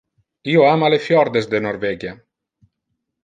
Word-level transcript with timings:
Io 0.53 0.63
ama 0.69 0.87
le 0.93 0.99
fjordes 1.03 1.49
de 1.53 1.61
Norvegia. 1.67 2.15